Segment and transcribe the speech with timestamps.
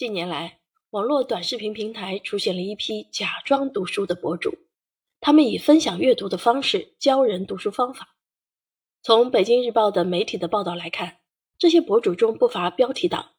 [0.00, 0.60] 近年来，
[0.92, 4.56] 网络短视频平台出现了一批假装读书的博主，
[5.20, 8.16] 他们以分享阅读的方式教人读书方法。
[9.02, 11.18] 从北京日报的媒体的报道来看，
[11.58, 13.32] 这些博主中不乏标题党，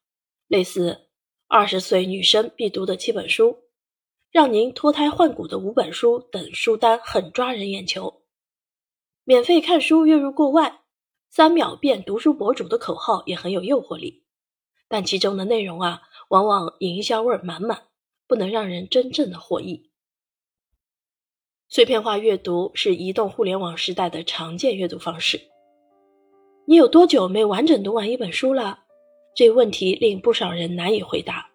[0.45, 1.07] 类似
[1.49, 3.57] “二十岁女生必读的七本书
[4.29, 8.21] ”“让您脱胎换骨的五本书”等书单很抓人眼球。
[9.23, 10.81] 免费看书月入过万，
[11.27, 14.25] 三秒变读书博主的口号也很有诱惑力，
[14.87, 16.03] 但其中的内容啊。
[16.31, 17.87] 往往营销味满满，
[18.25, 19.89] 不能让人真正的获益。
[21.67, 25.41] 碎片化阅读是移动互联网时代的常见阅读方式。
[26.63, 28.79] 你有多久没完整读完一本书了？
[29.35, 31.49] 这个问题令不少人难以回答。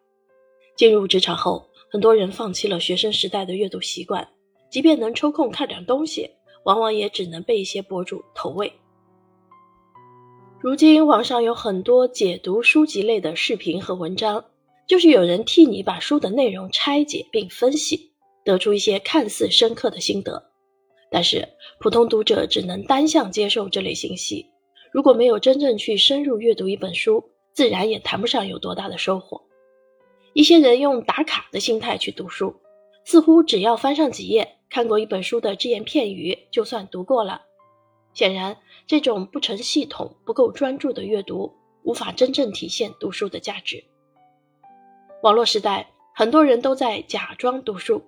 [0.76, 4.28] 进入职场后，很多人放弃了学生时代的阅读习惯，
[4.70, 6.30] 即便能抽空看点东西，
[6.64, 8.70] 往往也只能被一些博主投喂。
[10.60, 14.44] 如今，网上有很多解读书籍类的视频和文章。
[14.86, 18.12] 就是有人替你把书的内容拆解并分析，
[18.44, 20.50] 得出一些看似深刻的心得，
[21.10, 21.48] 但是
[21.80, 24.46] 普通读者只能单向接受这类信息，
[24.92, 29.42] 如果没有真正去深入阅读一本书，自然也谈不上有多大的收获。
[30.34, 32.54] 一些人用打卡的心态去读书，
[33.04, 37.42] 似乎只要翻上几页，看过一本书的只言片语，就算读过了。
[38.14, 43.82] 显然，这种不成系统、不够专注的阅读，无法真正体现读书的价值。
[45.22, 48.04] 网络时代，很多人都在假装读书，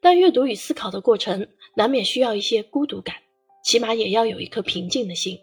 [0.00, 1.46] 但阅读与思考的过程
[1.76, 3.16] 难免需要一些孤独感，
[3.62, 5.38] 起码也要有一颗平静的心，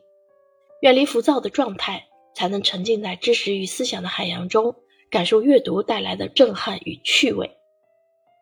[0.82, 4.76] 远离浮躁的状态，才能沉浸在知识与思想的海洋中，
[5.12, 7.52] 感受阅读带来的震撼与趣味。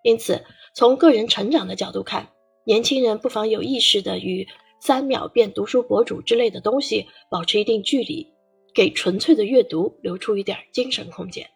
[0.03, 2.30] 因此，从个人成长的角度看，
[2.66, 4.48] 年轻人不妨有意识地与
[4.80, 8.33] 三秒变读书博主之类的东西保持一定距离，
[8.73, 11.48] 给纯粹的阅读留出一点精神空间。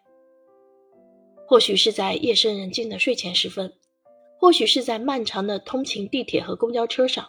[1.48, 3.72] 或许是在夜深人静的睡前时分，
[4.38, 7.26] 或许是在漫长的通勤地铁和公交车上，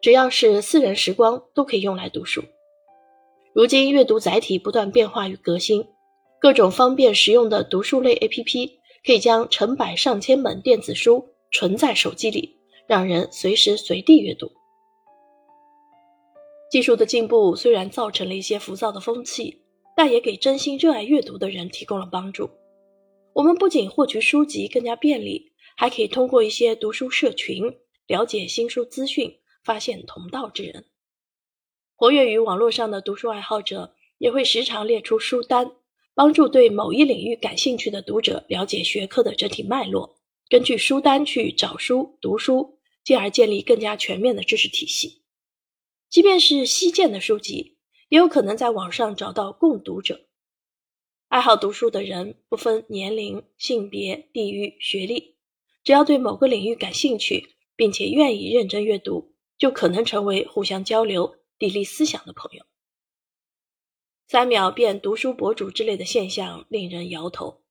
[0.00, 2.42] 只要是私人时光，都可以用来读书。
[3.52, 5.86] 如今阅读载体不断变化与革新，
[6.40, 8.70] 各种方便实用的读书类 APP
[9.04, 12.56] 可以将成百上千本电子书存在手机里，
[12.86, 14.50] 让人随时随地阅读。
[16.70, 19.60] 技术的进步虽然造成了一些浮躁的风气，
[19.94, 22.48] 但也给真心热爱阅读的人提供了帮助。
[23.34, 27.64] 我们不仅获取书籍更加便利，还可以通过一些读书社群
[28.06, 30.84] 了解新书资讯，发现同道之人。
[31.96, 35.76] 活跃于网络上的读书爱好者也会时常列出书单，
[36.14, 40.18] 帮助对某一领域感兴趣的读者了解学科的整体脉络，
[40.50, 45.22] 根据书单去找书、读书，进而建立更加全面的知识体系。
[46.10, 47.78] 即便是稀见的书籍，
[48.10, 50.26] 也有可能在网上找到共读者。
[51.32, 55.36] 爱好读书的人不分年龄、性别、地域、学历，
[55.82, 62.66] 只要对某个领域感兴趣，并且愿意认真阅读，就可能成为互相交流、砥砺思想的朋友。
[64.28, 67.62] 三秒变读书博主之类的现象令人摇头，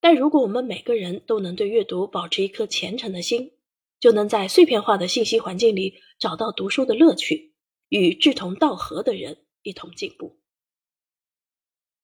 [0.00, 3.50] 但如果我们每个人都能对阅读保持一颗虔诚的心，
[3.98, 7.54] 就能在碎片化的信息环境里找到读书的乐趣，
[7.88, 10.39] 与志同道合的人一同进步。